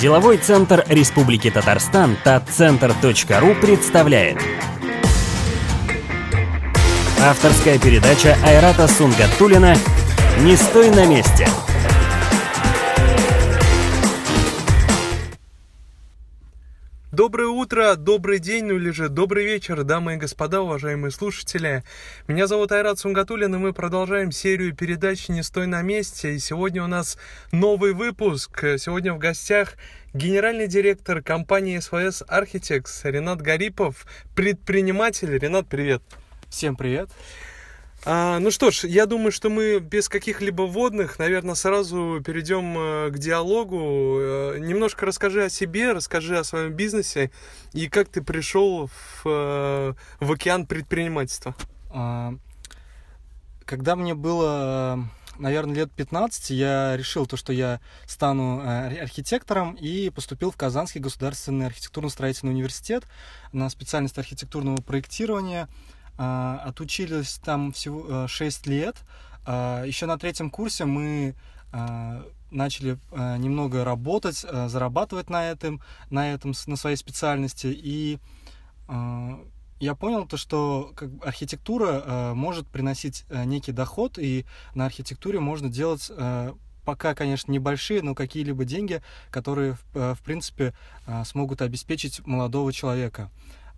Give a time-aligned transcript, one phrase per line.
[0.00, 4.38] Деловой центр Республики Татарстан татцентр.ру представляет.
[7.22, 9.76] Авторская передача Айрата Сунгатулина
[10.40, 11.48] «Не стой на месте»
[17.14, 21.84] Доброе утро, добрый день, ну или же добрый вечер, дамы и господа, уважаемые слушатели.
[22.26, 26.34] Меня зовут Айрат Сунгатулин, и мы продолжаем серию передач «Не стой на месте».
[26.34, 27.16] И сегодня у нас
[27.52, 28.64] новый выпуск.
[28.78, 29.76] Сегодня в гостях
[30.12, 35.38] генеральный директор компании СВС Architects Ренат Гарипов, предприниматель.
[35.38, 36.02] Ренат, привет.
[36.50, 37.10] Всем привет.
[38.06, 43.10] А, ну что ж, я думаю, что мы без каких-либо вводных, наверное, сразу перейдем э,
[43.10, 44.18] к диалогу.
[44.20, 47.30] Э, немножко расскажи о себе, расскажи о своем бизнесе
[47.72, 51.54] и как ты пришел в, э, в океан предпринимательства.
[51.88, 52.34] А,
[53.64, 58.60] когда мне было, наверное, лет 15, я решил то, что я стану
[59.00, 63.04] архитектором и поступил в Казанский государственный архитектурно-строительный университет
[63.52, 65.68] на специальность архитектурного проектирования–
[66.16, 68.96] отучились там всего 6 э, лет.
[69.46, 71.34] А, Еще на третьем курсе мы
[71.72, 72.98] а, начали
[73.38, 77.66] немного работать, зарабатывать на этом, на этом, на своей специальности.
[77.66, 78.20] И
[79.80, 86.12] я понял то, что как, архитектура может приносить некий доход, и на архитектуре можно делать
[86.84, 90.74] пока, конечно, небольшие, но какие-либо деньги, которые, в принципе,
[91.24, 93.32] смогут обеспечить молодого человека.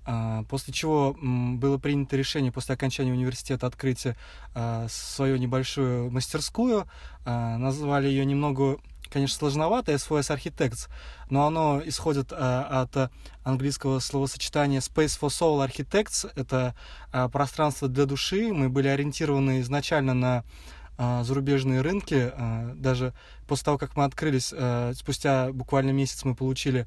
[0.06, 4.06] А, после чего было принято решение после окончания университета открыть
[4.54, 6.86] а, свою небольшую мастерскую.
[7.24, 8.78] А, назвали ее немного
[9.10, 10.88] конечно, сложновато, SVS Architects,
[11.30, 13.12] но оно исходит от
[13.44, 16.28] английского словосочетания Space for Soul Architects.
[16.34, 16.74] Это
[17.32, 18.52] пространство для души.
[18.52, 20.44] Мы были ориентированы изначально на
[20.98, 22.32] зарубежные рынки.
[22.34, 23.12] А, даже
[23.46, 26.86] после того, как мы открылись, а, спустя буквально месяц мы получили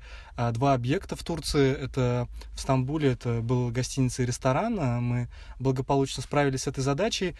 [0.52, 1.74] два объекта в Турции.
[1.74, 4.76] Это в Стамбуле, это был гостиница и ресторан.
[5.04, 5.28] Мы
[5.60, 7.36] благополучно справились с этой задачей.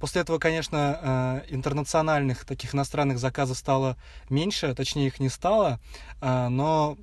[0.00, 3.96] После этого, конечно, интернациональных таких иностранных заказов стало
[4.30, 5.78] меньше, точнее их не стало,
[6.20, 6.96] но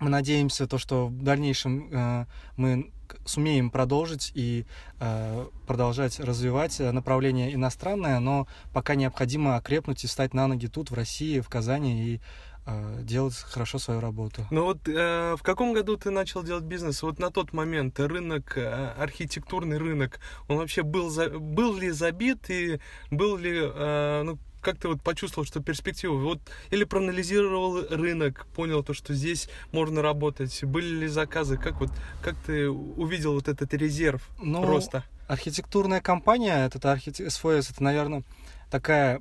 [0.00, 2.90] мы надеемся, то, что в дальнейшем мы
[3.24, 4.66] сумеем продолжить и
[5.00, 10.94] э, продолжать развивать направление иностранное, но пока необходимо окрепнуть и стать на ноги тут, в
[10.94, 12.20] России, в Казани и
[12.66, 14.46] э, делать хорошо свою работу.
[14.50, 17.02] Ну вот э, в каком году ты начал делать бизнес?
[17.02, 22.50] Вот на тот момент рынок, э, архитектурный рынок, он вообще был, за, был ли забит
[22.50, 22.80] и
[23.10, 26.14] был ли, э, ну, как ты вот почувствовал, что перспектива?
[26.14, 30.64] Вот или проанализировал рынок, понял то, что здесь можно работать?
[30.64, 31.56] Были ли заказы?
[31.56, 31.90] Как вот
[32.22, 35.04] как ты увидел вот этот резерв ну, роста?
[35.28, 37.16] Архитектурная компания, это архит...
[37.16, 38.24] СФС, это, наверное,
[38.70, 39.20] такая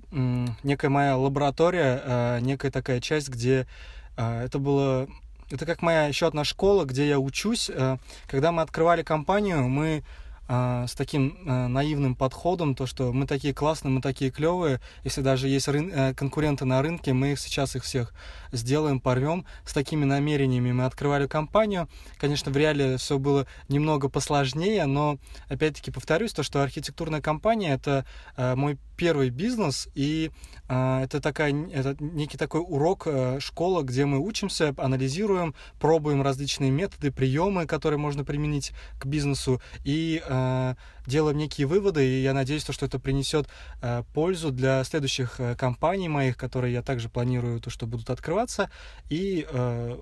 [0.63, 3.67] некая моя лаборатория, э, некая такая часть, где
[4.17, 5.07] э, это было
[5.51, 7.69] это как моя еще одна школа, где я учусь.
[7.69, 10.03] Э, когда мы открывали компанию, мы
[10.47, 15.21] а, с таким а, наивным подходом, то, что мы такие классные, мы такие клевые, если
[15.21, 18.13] даже есть рын- э, конкуренты на рынке, мы их сейчас их всех
[18.51, 19.45] сделаем, порвем.
[19.65, 21.87] С такими намерениями мы открывали компанию.
[22.17, 25.17] Конечно, в реале все было немного посложнее, но,
[25.47, 28.05] опять-таки, повторюсь, то, что архитектурная компания— это
[28.35, 30.31] а, мой первый бизнес, и
[30.69, 36.71] э, это, такая, это некий такой урок, э, школа, где мы учимся, анализируем, пробуем различные
[36.71, 40.75] методы, приемы, которые можно применить к бизнесу, и э,
[41.05, 43.49] делаем некие выводы, и я надеюсь, что это принесет
[43.81, 48.71] э, пользу для следующих э, компаний моих, которые я также планирую, то, что будут открываться,
[49.09, 49.97] и э,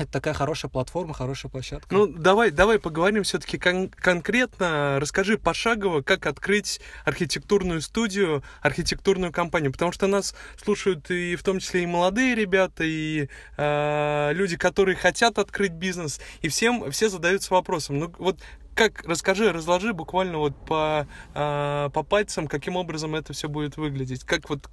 [0.00, 1.94] это такая хорошая платформа, хорошая площадка.
[1.94, 4.98] Ну, давай, давай поговорим все-таки кон- конкретно.
[5.00, 9.72] Расскажи пошагово, как открыть архитектурную студию, архитектурную компанию.
[9.72, 14.96] Потому что нас слушают и в том числе и молодые ребята, и э, люди, которые
[14.96, 16.20] хотят открыть бизнес.
[16.42, 17.98] И всем, все задаются вопросом.
[17.98, 18.40] Ну, вот
[18.74, 24.24] как, расскажи, разложи буквально вот по, э, по пальцам, каким образом это все будет выглядеть.
[24.24, 24.70] Как вот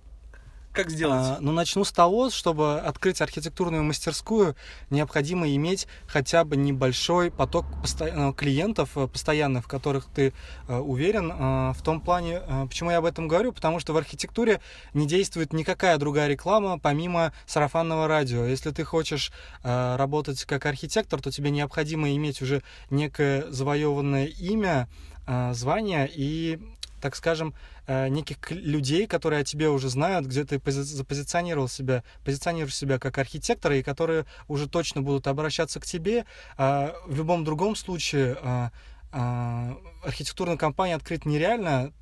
[0.78, 1.22] как сделать?
[1.22, 4.56] А, ну, начну с того, чтобы открыть архитектурную мастерскую,
[4.90, 8.34] необходимо иметь хотя бы небольшой поток посто...
[8.38, 10.34] клиентов э, постоянных, в которых ты
[10.68, 11.32] э, уверен.
[11.32, 14.62] Э, в том плане, э, почему я об этом говорю, потому что в архитектуре
[14.94, 18.46] не действует никакая другая реклама, помимо сарафанного радио.
[18.46, 19.32] Если ты хочешь
[19.64, 24.88] э, работать как архитектор, то тебе необходимо иметь уже некое завоеванное имя,
[25.26, 26.60] э, звание и
[27.02, 27.54] так скажем,
[27.86, 33.18] э, неких людей, которые о тебе уже знают, где ты запозиционировал себя, позиционируешь себя как
[33.18, 36.26] архитектора, и которые уже точно будут обращаться к тебе.
[36.58, 38.72] А в любом другом случае а,
[39.12, 41.94] а, архитектурную компанию открыть нереально,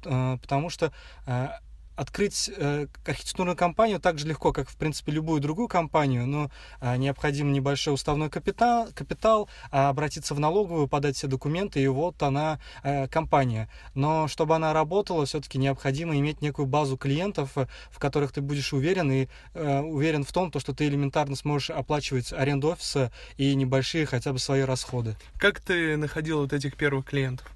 [0.42, 0.94] потому что
[1.96, 6.52] открыть э, архитектурную компанию так же легко, как, в принципе, любую другую компанию, но
[6.82, 12.22] э, необходим небольшой уставной капитал, капитал а обратиться в налоговую, подать все документы, и вот
[12.24, 13.70] она э, компания.
[13.94, 18.74] Но чтобы она работала, все-таки необходимо иметь некую базу клиентов, э, в которых ты будешь
[18.74, 23.56] уверен, и э, уверен в том, то, что ты элементарно сможешь оплачивать аренду офиса и
[23.56, 25.16] небольшие хотя бы свои расходы.
[25.38, 27.50] Как ты находил вот этих первых клиентов?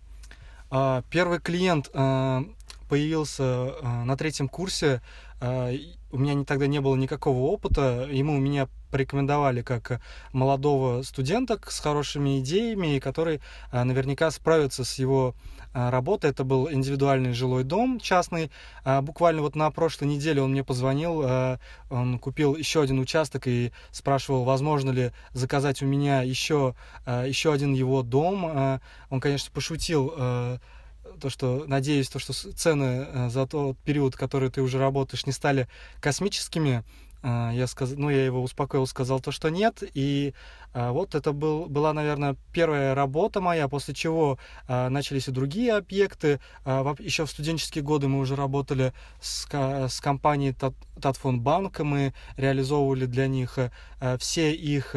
[0.71, 2.43] А, первый клиент э,
[2.89, 5.01] появился э, на третьем курсе.
[5.39, 5.73] Э,
[6.11, 8.09] у меня тогда не было никакого опыта.
[8.11, 10.01] Ему меня порекомендовали как
[10.33, 13.41] молодого студента с хорошими идеями, который
[13.71, 15.35] э, наверняка справится с его
[15.71, 16.31] работой.
[16.31, 18.49] Это был индивидуальный жилой дом частный.
[19.03, 21.23] Буквально вот на прошлой неделе он мне позвонил,
[21.91, 26.73] он купил еще один участок и спрашивал, возможно ли заказать у меня еще,
[27.05, 28.79] еще один его дом.
[29.11, 30.59] Он, конечно, пошутил
[31.19, 35.31] то, что надеюсь, то, что цены э, за тот период, который ты уже работаешь, не
[35.31, 35.67] стали
[36.01, 36.83] космическими.
[37.21, 37.93] Э, я, сказ...
[37.95, 39.83] ну, я его успокоил, сказал то, что нет.
[39.93, 40.33] И
[40.73, 46.39] э, вот это был, была, наверное, первая работа моя, после чего начались и другие объекты.
[46.65, 50.55] Еще в студенческие годы мы уже работали с, с компанией
[51.01, 53.59] Татфон Банк, мы реализовывали для них
[54.19, 54.95] все их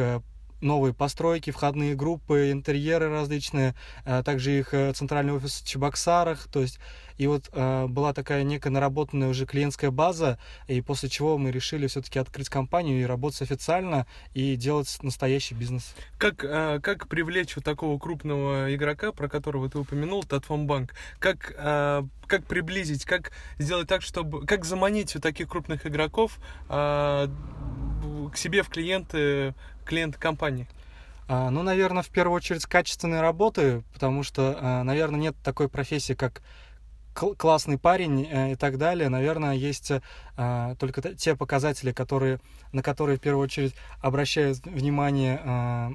[0.63, 3.75] новые постройки, входные группы, интерьеры различные,
[4.05, 6.79] а также их э, центральный офис в Чебоксарах, то есть
[7.17, 11.87] и вот э, была такая некая наработанная уже клиентская база, и после чего мы решили
[11.87, 15.95] все-таки открыть компанию и работать официально и делать настоящий бизнес.
[16.17, 20.93] Как, э, как привлечь вот такого крупного игрока, про которого ты упомянул, Татфомбанк?
[21.19, 24.45] Как, э, как приблизить, как сделать так, чтобы...
[24.45, 26.39] Как заманить вот таких крупных игроков
[26.69, 27.27] э,
[28.31, 30.67] к себе в клиенты клиент компании?
[31.27, 36.13] А, ну, наверное, в первую очередь качественной работы, потому что, а, наверное, нет такой профессии,
[36.13, 36.41] как
[37.13, 39.07] классный парень э, и так далее.
[39.07, 39.91] Наверное, есть
[40.35, 42.39] а, только те показатели, которые,
[42.71, 45.93] на которые в первую очередь обращают внимание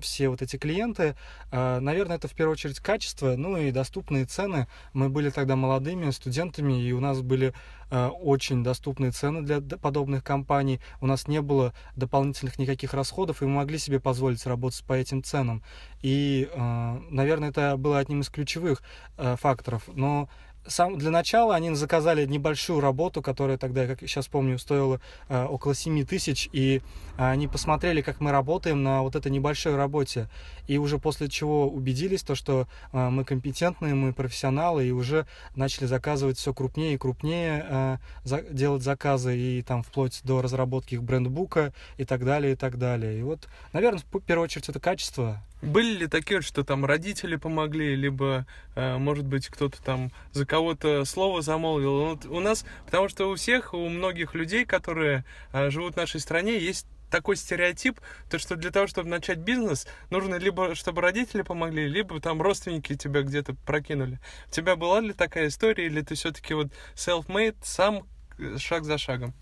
[0.00, 1.16] все вот эти клиенты.
[1.50, 4.68] А, наверное, это в первую очередь качество, ну и доступные цены.
[4.92, 7.54] Мы были тогда молодыми студентами, и у нас были
[7.90, 10.80] а, очень доступные цены для подобных компаний.
[11.00, 15.22] У нас не было дополнительных никаких расходов, и мы могли себе позволить работать по этим
[15.22, 15.62] ценам.
[16.02, 18.82] И, а, наверное, это было одним из ключевых
[19.16, 19.84] факторов.
[19.94, 20.28] Но
[20.66, 25.44] сам, для начала они заказали небольшую работу, которая тогда, как я сейчас помню, стоила э,
[25.44, 26.80] около 7 тысяч, и
[27.18, 30.28] э, они посмотрели, как мы работаем на вот этой небольшой работе,
[30.66, 35.86] и уже после чего убедились, то, что э, мы компетентные, мы профессионалы, и уже начали
[35.86, 41.02] заказывать все крупнее и крупнее, э, за, делать заказы, и там вплоть до разработки их
[41.02, 43.18] брендбука и так далее, и так далее.
[43.18, 47.94] И вот, наверное, в первую очередь это качество, были ли такие, что там родители помогли,
[47.96, 52.06] либо, э, может быть, кто-то там за кого-то слово замолвил?
[52.06, 56.20] Вот у нас, потому что у всех, у многих людей, которые э, живут в нашей
[56.20, 58.00] стране, есть такой стереотип,
[58.30, 62.96] то что для того, чтобы начать бизнес, нужно либо чтобы родители помогли, либо там родственники
[62.96, 64.18] тебя где-то прокинули.
[64.48, 68.04] У тебя была ли такая история, или ты все-таки вот self-made, сам
[68.38, 69.32] э, шаг за шагом?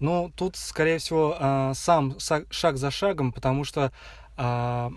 [0.00, 3.92] Ну, тут, скорее всего, сам шаг за шагом, потому что
[4.36, 4.90] а,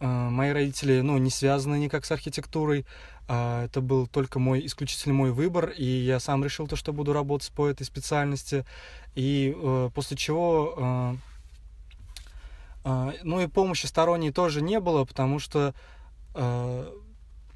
[0.00, 2.86] мои родители, ну, не связаны никак с архитектурой.
[3.28, 7.12] А, это был только мой, исключительно мой выбор, и я сам решил то, что буду
[7.12, 8.64] работать по этой специальности.
[9.14, 11.16] И э, после чего...
[12.84, 15.74] Э, ну и помощи сторонней тоже не было, потому что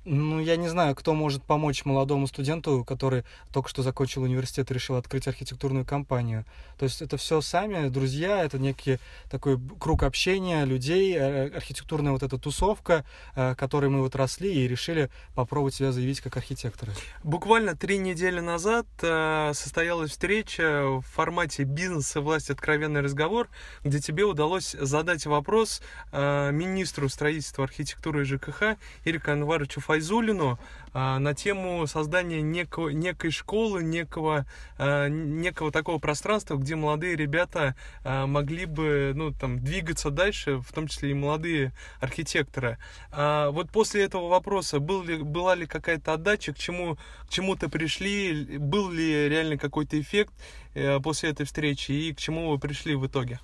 [0.04, 4.75] ну, я не знаю, кто может помочь молодому студенту, который только что закончил университет и
[4.75, 6.44] решил открыть архитектурную компанию.
[6.78, 8.99] То есть это все сами, друзья, это некий
[9.30, 14.68] такой круг общения людей, э, архитектурная вот эта тусовка, э, которой мы вот росли и
[14.68, 16.92] решили попробовать себя заявить как архитекторы.
[17.23, 23.49] Буквально три недели назад э, состоялась встреча в формате бизнес и власть откровенный разговор,
[23.82, 25.80] где тебе удалось задать вопрос
[26.12, 30.58] министру строительства, архитектуры и ЖКХ Ирику Анваровичу Файзулину
[30.92, 34.44] а, на тему создания некого, некой школы, некого,
[34.76, 40.72] а, некого такого пространства, где молодые ребята а, могли бы ну, там, двигаться дальше, в
[40.72, 42.78] том числе и молодые архитекторы.
[43.12, 46.96] Вот после этого вопроса был ли, была ли какая-то отдача, к чему,
[47.26, 50.32] к чему-то пришли, был ли реально какой-то эффект
[50.74, 53.40] э, после этой встречи и к чему вы пришли в итоге?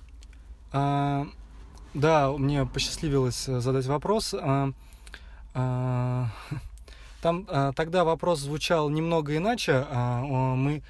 [0.71, 1.27] А,
[1.93, 4.33] да, мне посчастливилось э, задать вопрос.
[4.33, 4.71] А,
[5.53, 9.85] там а, тогда вопрос звучал немного иначе.
[9.89, 10.21] А,
[10.55, 10.81] мы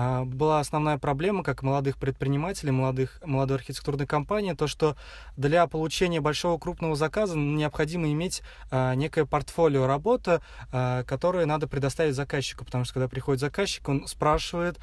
[0.00, 4.94] а, была основная проблема, как молодых предпринимателей, молодых, молодой архитектурной компании, то, что
[5.36, 12.14] для получения большого крупного заказа необходимо иметь а, некое портфолио работы, а, которое надо предоставить
[12.14, 14.78] заказчику, потому что когда приходит заказчик, он спрашивает,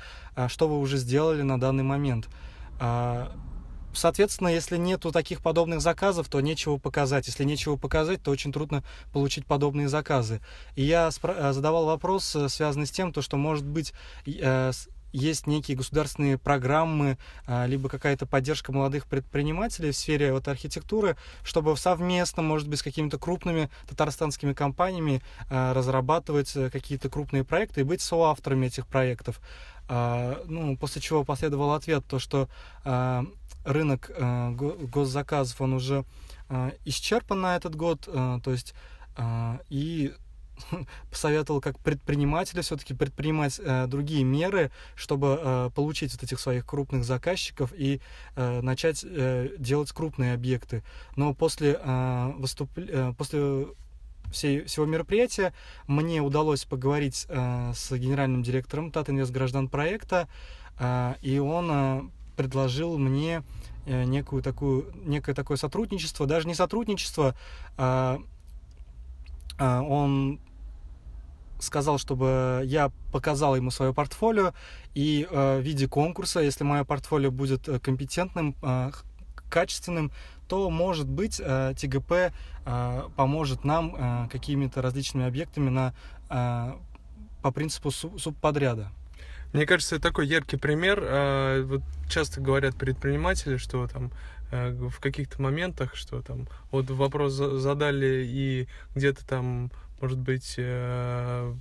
[0.48, 2.28] что вы уже сделали на данный момент.
[3.96, 7.28] Соответственно, если нету таких подобных заказов, то нечего показать.
[7.28, 10.42] Если нечего показать, то очень трудно получить подобные заказы.
[10.76, 13.94] И я задавал вопрос, э, связанный с тем, то, что, может быть,
[14.26, 14.72] э,
[15.16, 22.44] есть некие государственные программы, либо какая-то поддержка молодых предпринимателей в сфере вот, архитектуры, чтобы совместно,
[22.44, 28.68] может быть, с какими-то крупными татарстанскими компаниями разрабатывать э, какие-то крупные проекты и быть соавторами
[28.68, 29.40] этих проектов.
[29.88, 32.50] А, ну, после чего последовал ответ, то, что
[33.66, 34.12] рынок
[34.90, 36.06] госзаказов, он уже
[36.86, 38.74] исчерпан на этот год, то есть
[39.70, 40.14] и
[41.10, 47.04] посоветовал как предпринимателя все-таки предпринимать э, другие меры, чтобы э, получить вот этих своих крупных
[47.04, 48.02] заказчиков и
[48.36, 50.84] э, начать э, делать крупные объекты.
[51.16, 52.70] Но после, э, выступ...
[52.78, 53.68] э, после
[54.32, 55.54] всей, всего мероприятия
[55.88, 60.28] мне удалось поговорить э, с генеральным директором Тат Инвест Граждан проекта,
[60.80, 62.02] э, и он э,
[62.36, 63.44] предложил мне
[63.86, 67.36] э, некую такую, некое такое сотрудничество, даже не сотрудничество,
[67.78, 68.20] а
[69.58, 70.40] а, он
[71.60, 74.54] сказал, чтобы я показал ему свое портфолио,
[74.94, 78.92] и э, в виде конкурса, если мое портфолио будет э, компетентным, э,
[79.50, 80.12] качественным,
[80.48, 82.32] то, может быть, ТГП
[83.16, 86.76] поможет нам какими-то различными объектами на,
[87.42, 88.92] по принципу субподряда.
[89.56, 91.66] Мне кажется, это такой яркий пример.
[91.66, 94.12] Вот часто говорят предприниматели, что там
[94.52, 99.72] в каких-то моментах, что там вот вопрос задали и где-то там
[100.02, 101.54] может быть, э, э,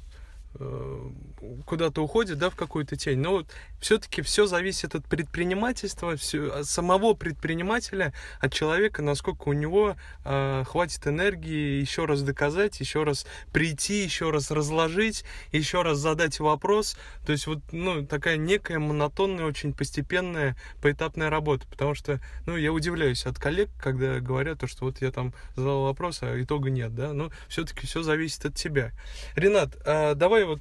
[1.67, 3.19] куда-то уходит, да, в какую-то тень.
[3.19, 3.47] Но вот
[3.81, 10.65] все-таки все зависит от предпринимательства, все, от самого предпринимателя, от человека, насколько у него э,
[10.67, 16.97] хватит энергии еще раз доказать, еще раз прийти, еще раз разложить, еще раз задать вопрос.
[17.27, 21.67] То есть вот, ну, такая некая монотонная, очень постепенная, поэтапная работа.
[21.67, 25.85] Потому что, ну, я удивляюсь от коллег, когда говорят, то, что вот я там задал
[25.85, 27.13] вопрос, а итога нет, да.
[27.13, 28.93] Но все-таки все зависит от тебя.
[29.35, 30.61] Ренат, э, давай вот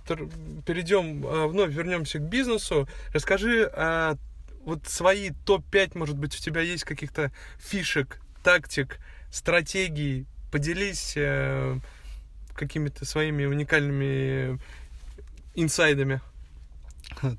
[0.66, 2.88] перейдем, э, вновь вернемся к бизнесу.
[3.14, 4.18] Расскажи, а,
[4.64, 9.00] вот свои топ-5, может быть, у тебя есть каких-то фишек, тактик,
[9.32, 10.26] стратегий.
[10.52, 11.80] Поделись а,
[12.56, 14.60] какими-то своими уникальными
[15.56, 16.22] инсайдами.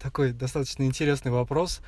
[0.01, 1.81] Такой достаточно интересный вопрос.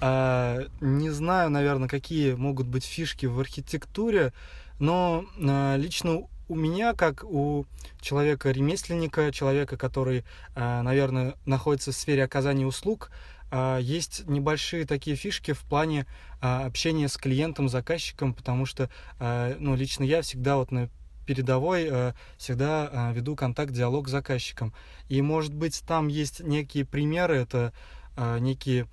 [0.00, 4.32] А, не знаю, наверное, какие могут быть фишки в архитектуре,
[4.78, 7.66] но а, лично у меня, как у
[8.00, 10.24] человека-ремесленника, человека, который,
[10.54, 13.10] а, наверное, находится в сфере оказания услуг,
[13.50, 16.06] а, есть небольшие такие фишки в плане
[16.40, 18.90] а, общения с клиентом, заказчиком, потому что,
[19.20, 20.88] ну, лично я всегда вот на
[21.26, 24.72] передовой всегда веду контакт, диалог с заказчиком.
[25.10, 27.74] И, может быть, там есть некие примеры, это
[28.16, 28.88] некие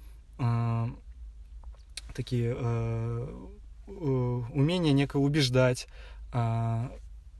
[2.14, 2.54] такие
[3.88, 5.88] умения некое убеждать,
[6.36, 6.90] Э,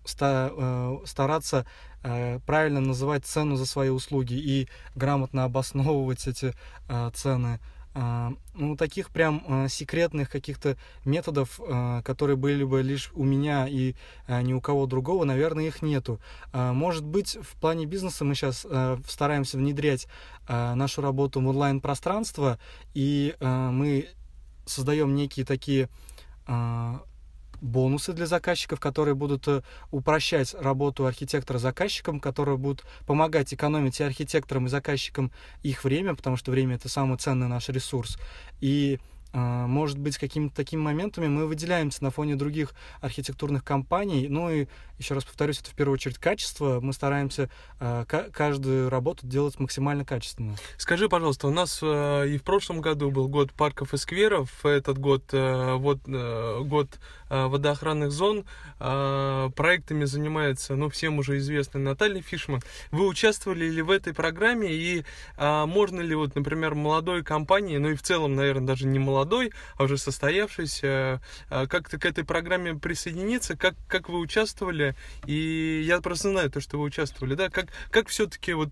[0.06, 1.66] стараться
[2.04, 6.54] э, правильно называть цену за свои услуги и грамотно обосновывать эти
[6.88, 7.60] э, цены.
[8.56, 11.62] Ну, таких прям секретных каких-то методов,
[12.04, 13.96] которые были бы лишь у меня и
[14.28, 16.20] ни у кого другого, наверное, их нету.
[16.52, 18.68] Может быть, в плане бизнеса мы сейчас
[19.08, 20.10] стараемся внедрять
[20.50, 22.60] нашу работу в онлайн-пространство,
[22.94, 24.10] и мы
[24.66, 25.88] создаем некие такие
[27.66, 34.04] бонусы для заказчиков, которые будут э, упрощать работу архитектора заказчикам, которые будут помогать экономить и
[34.04, 35.32] архитекторам, и заказчикам
[35.64, 38.18] их время, потому что время это самый ценный наш ресурс.
[38.62, 39.00] И
[39.36, 44.28] может быть, какими-то такими моментами мы выделяемся на фоне других архитектурных компаний.
[44.30, 46.80] Ну и, еще раз повторюсь, это в первую очередь качество.
[46.80, 47.50] Мы стараемся
[47.80, 50.56] а, каждую работу делать максимально качественно.
[50.78, 54.98] Скажи, пожалуйста, у нас э, и в прошлом году был год парков и скверов, этот
[54.98, 56.90] год, э, вот, э, год
[57.28, 58.46] водоохранных зон.
[58.78, 62.62] Проектами занимается, ну, всем уже известная Наталья Фишман.
[62.92, 65.04] Вы участвовали ли в этой программе и
[65.36, 69.52] можно ли, вот, например, молодой компании, ну и в целом, наверное, даже не молодой, молодой,
[69.78, 76.00] а уже состоявшийся, а, как-то к этой программе присоединиться, как, как вы участвовали, и я
[76.02, 78.70] просто знаю то, что вы участвовали, да, как, как все-таки вот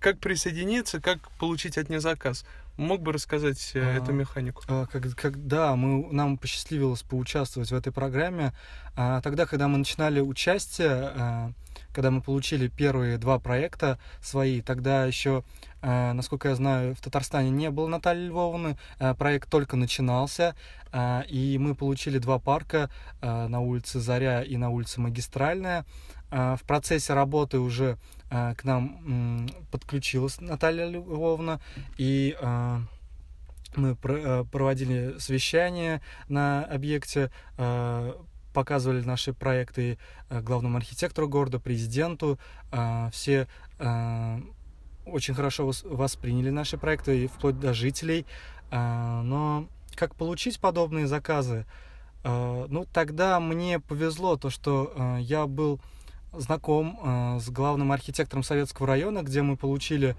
[0.00, 2.44] как присоединиться, как получить от них заказ?
[2.76, 4.62] Мог бы рассказать э, А, эту механику?
[4.68, 8.52] А, как- Когда мы, нам посчастливилось поучаствовать в этой программе,
[8.96, 11.52] а, тогда, когда мы начинали участие, а,
[11.94, 15.42] когда мы получили первые два проекта свои, тогда еще,
[15.84, 20.56] насколько я знаю, в Татарстане не было Натальи Львовны, а, проект только начинался,
[20.92, 25.84] а, и мы получили два парка на улице Заря и на улице Магистральная.
[26.30, 27.96] В процессе работы уже
[28.28, 31.60] к нам подключилась Наталья Львовна,
[31.96, 32.36] и
[33.76, 38.12] мы про- э, проводили совещания на объекте, э,
[38.52, 39.98] показывали наши проекты
[40.30, 42.38] э, главному архитектору города, президенту.
[42.70, 43.48] Э, Все
[43.78, 44.40] э,
[45.06, 48.26] очень хорошо вос- восприняли наши проекты, и вплоть до жителей.
[48.70, 51.66] Э, Но как получить подобные заказы?
[52.24, 55.80] Э, Ну, тогда мне повезло то, что э, я был
[56.36, 60.16] знаком с главным архитектором Советского района, где мы получили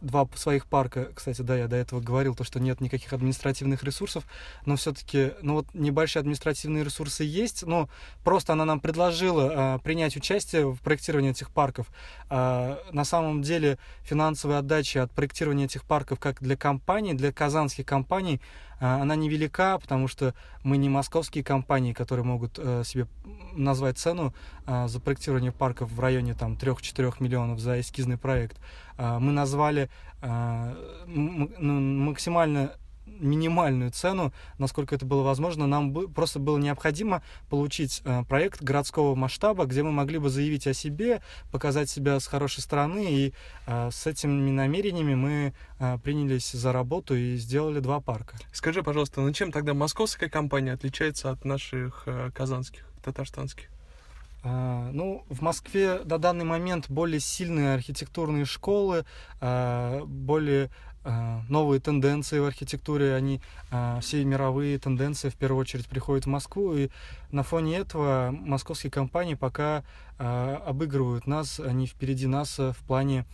[0.00, 1.08] два своих парка.
[1.14, 4.24] Кстати, да, я до этого говорил, то, что нет никаких административных ресурсов,
[4.66, 7.88] но все-таки, ну вот небольшие административные ресурсы есть, но
[8.24, 11.86] просто она нам предложила а, принять участие в проектировании этих парков.
[12.28, 17.86] А, на самом деле финансовая отдача от проектирования этих парков как для компаний, для казанских
[17.86, 18.40] компаний,
[18.78, 23.06] она невелика, потому что мы не московские компании, которые могут э, себе
[23.54, 24.34] назвать цену
[24.66, 28.56] а, за проектирование парков в районе там 3-4 миллионов за эскизный проект.
[28.96, 32.72] А, Мы назвали а, ну, максимально
[33.20, 35.66] минимальную цену, насколько это было возможно.
[35.66, 40.74] Нам просто было необходимо получить э, проект городского масштаба, где мы могли бы заявить о
[40.74, 43.06] себе, показать себя с хорошей стороны.
[43.10, 43.34] И
[43.66, 48.36] э, с этими намерениями мы э, принялись за работу и сделали два парка.
[48.52, 53.68] Скажи, пожалуйста, ну чем тогда московская компания отличается от наших казанских, татарстанских?
[54.44, 59.04] Ну, в Москве на данный момент более сильные архитектурные школы,
[59.40, 60.70] более
[61.48, 63.40] новые тенденции в архитектуре, они
[63.70, 66.90] а, все мировые тенденции в первую очередь приходят в Москву, и
[67.30, 69.84] на фоне этого московские компании пока
[70.18, 73.24] а, обыгрывают нас, они впереди нас в плане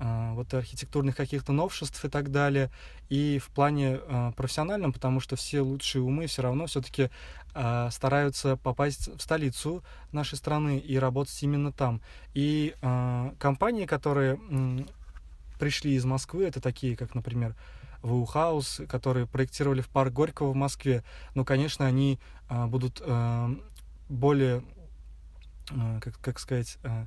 [0.00, 2.68] вот архитектурных каких-то новшеств и так далее,
[3.10, 4.00] и в плане
[4.36, 7.10] профессиональном, потому что все лучшие умы все равно все-таки
[7.52, 12.00] стараются попасть в столицу нашей страны и работать именно там.
[12.34, 12.74] И
[13.38, 14.40] компании, которые
[15.58, 17.54] пришли из Москвы, это такие, как, например,
[18.02, 21.02] Ваухаус, которые проектировали в парк Горького в Москве,
[21.34, 23.50] ну, конечно, они а, будут а,
[24.08, 24.62] более,
[25.70, 27.06] а, как, как сказать, а,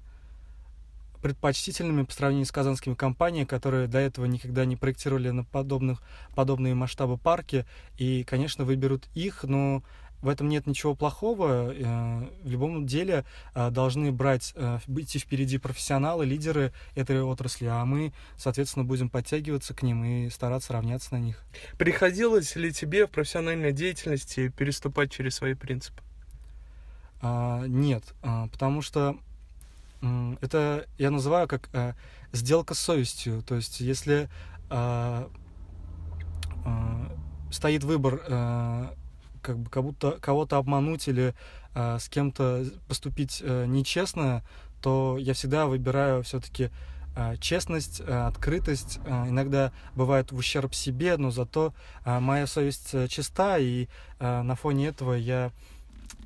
[1.21, 6.01] предпочтительными по сравнению с казанскими компаниями, которые до этого никогда не проектировали на подобных,
[6.35, 7.65] подобные масштабы парки,
[7.97, 9.83] и, конечно, выберут их, но
[10.21, 11.73] в этом нет ничего плохого.
[11.73, 17.85] Э, В любом деле э, должны брать, э, быть впереди профессионалы, лидеры этой отрасли, а
[17.85, 21.43] мы, соответственно, будем подтягиваться к ним и стараться равняться на них.
[21.77, 26.01] Приходилось ли тебе в профессиональной деятельности переступать через свои принципы?
[27.21, 29.17] А, Нет, а, потому что
[30.41, 31.95] это я называю как
[32.31, 33.41] сделка с совестью.
[33.41, 34.29] То есть, если
[34.69, 35.27] а,
[37.49, 38.21] стоит выбор
[39.41, 41.33] как бы как будто кого-то обмануть или
[41.73, 44.43] а, с кем-то поступить а, нечестно,
[44.81, 46.69] то я всегда выбираю все-таки
[47.39, 48.99] честность, а, открытость.
[49.05, 51.73] А, Иногда бывает в ущерб себе, но зато
[52.03, 53.87] а, моя совесть а, чиста, и
[54.19, 55.51] а, на фоне этого я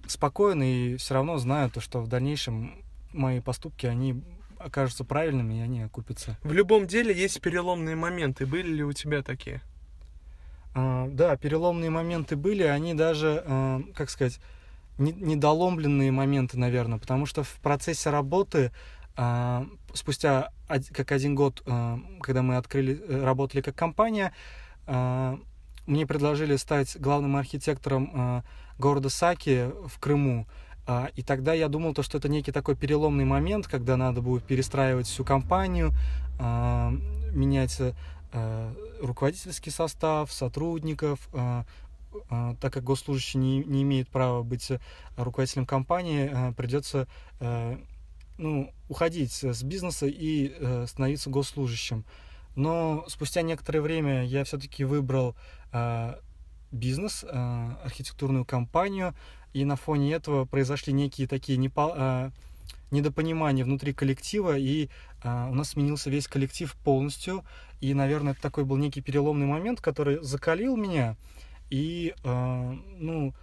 [0.07, 2.75] спокоен и все равно знаю то, что в дальнейшем
[3.13, 4.21] мои поступки, они
[4.59, 6.37] окажутся правильными, и они окупятся.
[6.43, 8.45] В любом деле есть переломные моменты.
[8.45, 9.61] Были ли у тебя такие?
[10.73, 14.39] А, да, переломные моменты были, они даже, а, как сказать,
[14.97, 18.71] не- недоломленные моменты, наверное, потому что в процессе работы
[19.17, 20.51] а, спустя
[20.93, 24.33] как один год, а, когда мы открыли, э, работали как компания,
[24.87, 25.37] а,
[25.85, 28.43] мне предложили стать главным архитектором
[28.77, 30.47] города Саки в Крыму.
[31.15, 35.07] И тогда я думал, то, что это некий такой переломный момент, когда надо будет перестраивать
[35.07, 35.91] всю компанию,
[37.33, 37.93] менять э,
[39.01, 41.65] руководительский состав, сотрудников, а,
[42.29, 44.79] а, так как госслужащий не, не имеет права быть э,
[45.15, 47.07] руководителем компании, придется
[47.39, 47.77] э,
[48.37, 52.05] ну, уходить с бизнеса и э, становиться госслужащим.
[52.55, 55.35] Но спустя некоторое время я все-таки выбрал
[55.71, 56.15] э,
[56.71, 59.13] бизнес, э, архитектурную компанию,
[59.53, 62.31] и на фоне этого произошли некие такие э,
[62.91, 64.89] недопонимания внутри коллектива, и
[65.23, 67.45] э, у нас сменился весь коллектив полностью.
[67.81, 71.17] И, наверное, это такой был некий переломный момент, который закалил меня
[71.69, 73.33] и, э, ну,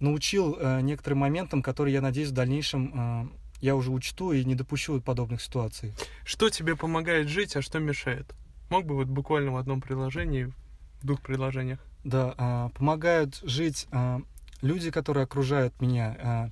[0.00, 3.28] научил э, некоторым моментам, которые, я надеюсь, в дальнейшем э,
[3.60, 5.92] я уже учту и не допущу подобных ситуаций.
[6.24, 8.34] Что тебе помогает жить, а что мешает?
[8.70, 10.52] Мог бы вот буквально в одном предложении,
[11.00, 11.80] в двух предложениях?
[12.04, 14.20] Да, а, помогают жить а,
[14.60, 16.50] люди, которые окружают меня, а,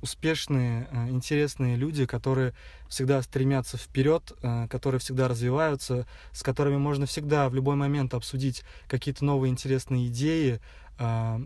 [0.00, 2.54] успешные, а, интересные люди, которые
[2.88, 8.64] всегда стремятся вперед, а, которые всегда развиваются, с которыми можно всегда в любой момент обсудить
[8.88, 10.60] какие-то новые интересные идеи.
[10.98, 11.40] А,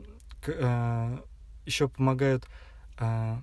[0.47, 1.25] а,
[1.67, 2.47] Еще помогают
[2.99, 3.41] а,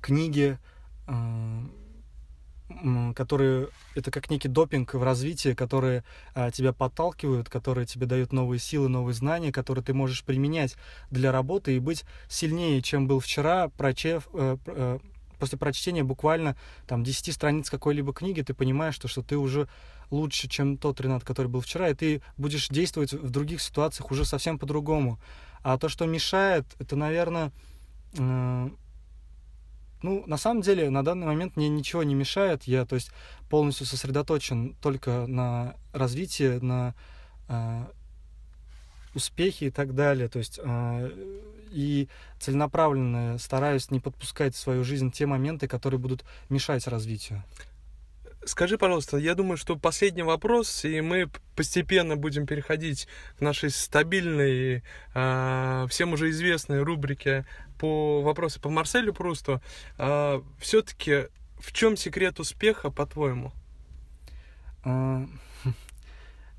[0.00, 0.58] книги,
[1.06, 1.64] а,
[3.14, 8.58] которые это как некий допинг в развитии, которые а, тебя подталкивают, которые тебе дают новые
[8.58, 10.76] силы, новые знания, которые ты можешь применять
[11.10, 14.98] для работы и быть сильнее, чем был вчера, прочев, э, э,
[15.38, 19.68] после прочтения буквально там 10 страниц какой-либо книги, ты понимаешь, что, что ты уже
[20.10, 24.24] лучше, чем тот Ренат, который был вчера, и ты будешь действовать в других ситуациях уже
[24.24, 25.18] совсем по-другому.
[25.62, 27.52] А то, что мешает, это, наверное,
[28.18, 28.70] э,
[30.02, 32.64] ну, на самом деле, на данный момент мне ничего не мешает.
[32.64, 33.10] Я, то есть,
[33.48, 36.94] полностью сосредоточен только на развитии, на
[37.48, 37.84] э,
[39.14, 40.28] успехе и так далее.
[40.28, 41.10] То есть, э,
[41.70, 42.08] и
[42.38, 47.42] целенаправленно стараюсь не подпускать в свою жизнь те моменты, которые будут мешать развитию.
[48.44, 53.06] Скажи, пожалуйста, я думаю, что последний вопрос, и мы постепенно будем переходить
[53.38, 54.82] к нашей стабильной,
[55.14, 57.46] а, всем уже известной рубрике
[57.78, 59.60] по вопросы по Марселю Прусту.
[60.58, 61.28] все-таки
[61.60, 63.52] в чем секрет успеха, по-твоему?
[64.84, 65.26] А,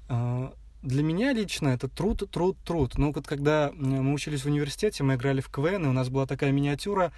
[0.08, 2.98] а, Для меня лично это труд, труд, труд.
[2.98, 6.26] Ну, вот когда мы учились в университете, мы играли в КВН, и у нас была
[6.26, 7.12] такая миниатюра,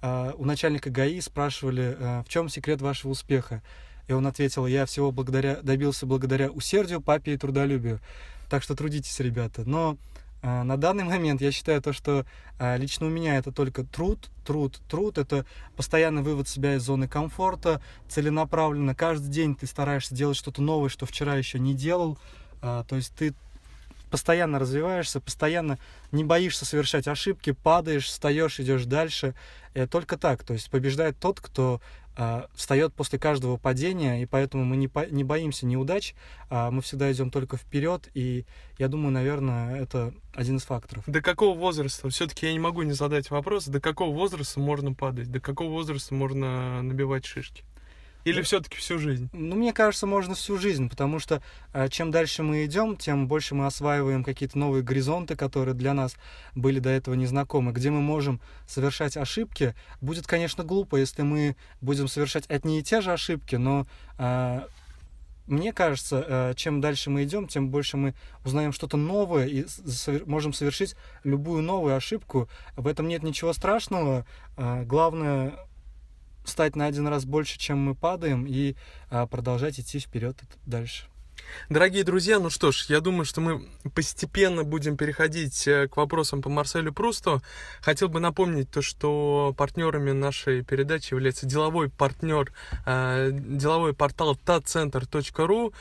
[0.00, 3.62] а, у начальника ГАИ спрашивали, а, в чем секрет вашего успеха.
[4.08, 8.00] И он ответил, я всего благодаря, добился благодаря усердию, папе и трудолюбию.
[8.50, 9.62] Так что трудитесь, ребята.
[9.64, 9.96] Но
[10.42, 12.26] а, на данный момент я считаю то, что
[12.58, 15.16] а, лично у меня это только труд, труд, труд.
[15.16, 18.94] Это постоянный вывод себя из зоны комфорта, целенаправленно.
[18.94, 22.18] Каждый день ты стараешься делать что-то новое, что вчера еще не делал.
[22.60, 23.34] А, то есть ты
[24.10, 25.78] постоянно развиваешься, постоянно
[26.12, 29.34] не боишься совершать ошибки, падаешь, встаешь, идешь дальше.
[29.72, 30.44] И только так.
[30.44, 31.80] То есть побеждает тот, кто
[32.54, 36.14] встает после каждого падения, и поэтому мы не, по- не боимся неудач,
[36.48, 38.08] а мы всегда идем только вперед.
[38.14, 38.44] И
[38.78, 41.04] я думаю, наверное, это один из факторов.
[41.06, 42.08] До какого возраста?
[42.10, 46.14] Все-таки я не могу не задать вопрос, до какого возраста можно падать, до какого возраста
[46.14, 47.64] можно набивать шишки?
[48.24, 48.42] Или Да.
[48.42, 49.28] все-таки всю жизнь?
[49.32, 53.54] Ну, мне кажется, можно всю жизнь, потому что э, чем дальше мы идем, тем больше
[53.54, 56.16] мы осваиваем какие-то новые горизонты, которые для нас
[56.54, 59.74] были до этого незнакомы, где мы можем совершать ошибки.
[60.00, 63.86] Будет, конечно, глупо, если мы будем совершать одни и те же ошибки, но
[64.18, 64.62] э,
[65.46, 68.14] мне кажется, э, чем дальше мы идем, тем больше мы
[68.46, 69.66] узнаем что-то новое и
[70.24, 72.48] можем совершить любую новую ошибку.
[72.76, 74.24] В этом нет ничего страшного.
[74.56, 75.52] Главное
[76.44, 78.76] стать на один раз больше, чем мы падаем, и
[79.10, 81.06] а, продолжать идти вперед дальше.
[81.68, 86.42] Дорогие друзья, ну что ж, я думаю, что мы постепенно будем переходить э, к вопросам
[86.42, 87.42] по Марселю Прусту.
[87.80, 92.52] Хотел бы напомнить то, что партнерами нашей передачи является деловой партнер,
[92.86, 95.72] э, деловой портал tatcenter.ru.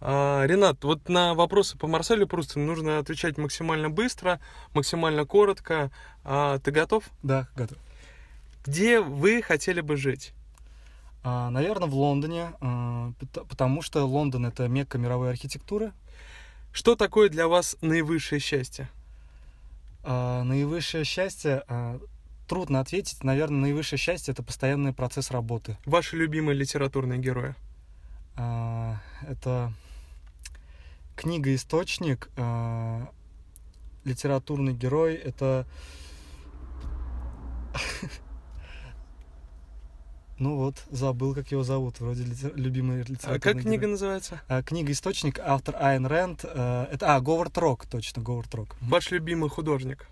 [0.00, 4.40] А, Ренат, вот на вопросы по Марселю Прусту нужно отвечать максимально быстро,
[4.74, 5.90] максимально коротко.
[6.24, 7.04] А, Ты готов?
[7.22, 7.78] Да, готов.
[8.68, 10.34] Где вы хотели бы жить?
[11.24, 15.92] А, наверное, в Лондоне, а, пот- потому что Лондон это мекка мировой архитектуры.
[16.70, 18.90] Что такое для вас наивысшее счастье?
[20.04, 21.64] А, наивысшее счастье
[22.46, 23.24] трудно ответить.
[23.24, 25.78] Наверное, наивысшее счастье это постоянный процесс работы.
[25.86, 27.54] Ваши любимые литературные герои?
[28.34, 29.72] Это
[31.16, 32.28] книга источник,
[34.04, 35.14] литературный герой.
[35.14, 35.66] Это
[40.38, 41.98] Ну вот, забыл, как его зовут.
[42.00, 43.90] Вроде литер- любимый литературный А как книга герой.
[43.92, 44.40] называется?
[44.46, 46.44] А, книга «Источник», автор Айн Рэнд.
[46.44, 48.76] э, это, а, Говард Рок, точно, Говард Рок.
[48.80, 50.06] Ваш любимый художник?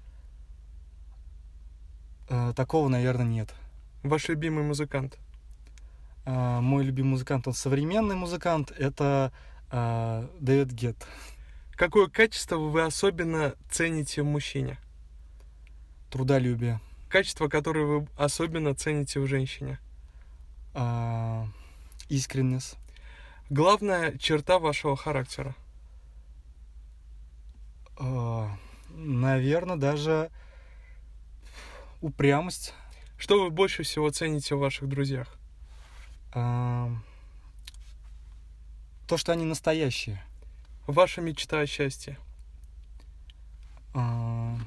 [2.29, 3.55] Э, такого, наверное, нет.
[4.03, 5.17] Ваш любимый музыкант?
[6.25, 9.33] А, мой любимый музыкант, он современный музыкант, это
[9.71, 11.07] а, Дэвид Гетт.
[11.77, 14.79] Какое качество вы особенно цените в мужчине?
[16.11, 16.81] Трудолюбие.
[17.09, 19.79] Качество, которое вы особенно цените в женщине?
[20.79, 21.49] А,
[22.11, 22.77] искренность.
[23.49, 25.55] Главная черта вашего характера?
[28.91, 30.31] наверное, даже
[32.03, 32.75] упрямость.
[33.17, 35.35] Что вы больше всего цените в ваших друзьях?
[36.35, 36.91] А,
[39.09, 40.23] то, что они настоящие.
[40.87, 42.19] Ваша мечта о счастье?
[43.95, 44.59] А,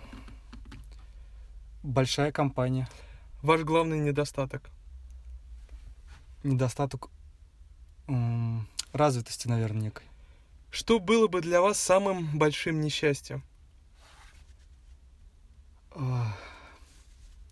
[1.84, 2.90] большая компания.
[3.44, 4.72] Ваш главный недостаток?
[6.44, 7.10] Недостаток
[8.94, 10.06] развитости, наверное, некой.
[10.72, 13.44] Что было бы для вас самым большим несчастьем?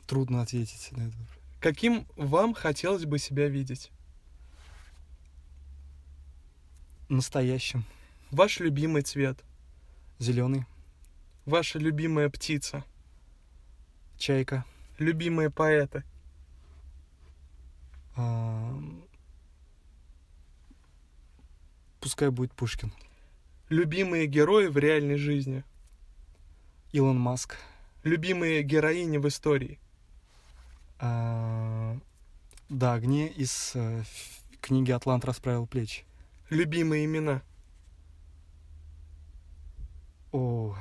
[0.07, 1.15] Трудно ответить на это.
[1.59, 3.91] Каким вам хотелось бы себя видеть?
[7.09, 7.83] Настоящим.
[8.31, 9.39] Ваш любимый цвет,
[10.19, 10.65] Зеленый.
[11.45, 12.83] ваша любимая птица,
[14.17, 14.65] Чайка.
[14.97, 16.03] любимые поэты,
[21.99, 22.91] Пускай будет Пушкин.
[23.69, 25.63] любимые герои в реальной жизни,
[26.93, 27.57] Илон Маск.
[28.03, 29.79] любимые героини в истории,
[30.99, 31.97] А,
[32.69, 34.03] Дагни из э,
[34.61, 36.05] книги «Атлант расправил плечи».
[36.49, 37.41] любимые имена,
[40.31, 40.75] О,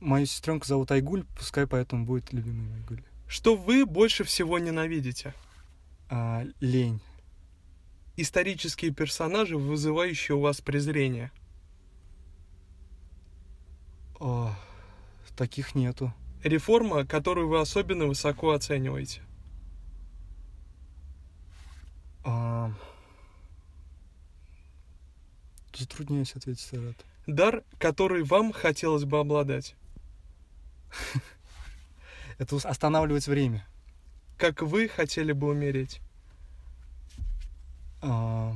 [0.00, 3.02] мою сестренку зовут Айгуль, пускай поэтому будет любимый Айгуль.
[3.28, 5.32] что вы больше всего ненавидите?
[6.08, 7.00] А, лень.
[8.16, 11.32] Исторические персонажи, вызывающие у вас презрение.
[14.20, 14.54] О,
[15.36, 16.12] таких нету.
[16.42, 19.22] Реформа, которую вы особенно высоко оцениваете.
[22.22, 22.72] А,
[25.76, 27.04] Затрудняюсь ответить, Айрат.
[27.26, 29.74] Дар, который вам хотелось бы обладать.
[32.38, 33.66] Это останавливать время.
[34.36, 36.00] Как вы хотели бы умереть.
[38.02, 38.52] А,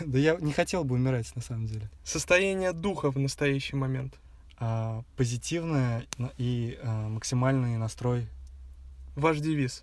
[0.00, 1.90] Да я не хотел бы умирать, на самом деле.
[2.04, 4.14] Состояние духа в настоящий момент.
[4.58, 6.04] А, Позитивное
[6.38, 8.28] и а, максимальный настрой
[9.16, 9.82] Ваш девиз.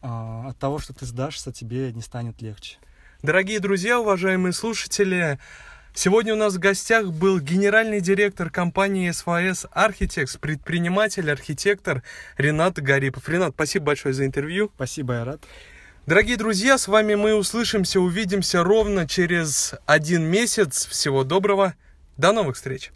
[0.00, 2.78] а, от того, что ты сдашься, тебе не станет легче.
[3.22, 5.38] Дорогие друзья, уважаемые слушатели,
[5.94, 12.02] сегодня у нас в гостях был генеральный директор компании СВС Architects, предприниматель, архитектор
[12.36, 13.28] Ренат Гарипов.
[13.28, 14.70] Ренат, спасибо большое за интервью.
[14.74, 15.42] Спасибо, Айрат.
[16.06, 20.86] Дорогие друзья, с вами мы услышимся, увидимся ровно через один месяц.
[20.86, 21.74] Всего доброго.
[22.16, 22.90] До новых встреч.